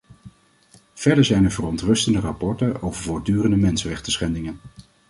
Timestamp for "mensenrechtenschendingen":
3.57-4.57